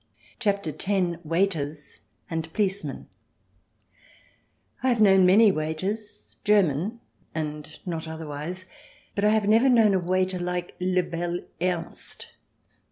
CHAPTER 0.39 0.71
X 0.71 1.17
WAITERS 1.23 1.99
AND 2.27 2.51
POLICEMEN 2.53 3.07
I 4.81 4.89
HAVE 4.89 4.99
known 4.99 5.27
many 5.27 5.51
waiters, 5.51 6.37
German, 6.43 6.99
and 7.35 7.77
not 7.85 8.07
otherwise, 8.07 8.65
but 9.13 9.23
I 9.23 9.29
have 9.29 9.47
never 9.47 9.69
known 9.69 9.93
a 9.93 9.99
waiter 9.99 10.39
like 10.39 10.75
Le 10.79 11.03
bel 11.03 11.41
Ernst. 11.61 12.29